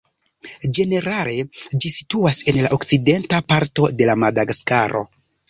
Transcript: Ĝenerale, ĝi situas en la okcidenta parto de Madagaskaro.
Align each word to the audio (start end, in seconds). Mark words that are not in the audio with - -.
Ĝenerale, 0.77 1.35
ĝi 1.85 1.91
situas 1.97 2.39
en 2.53 2.59
la 2.67 2.73
okcidenta 2.79 3.43
parto 3.55 3.93
de 4.01 4.11
Madagaskaro. 4.25 5.07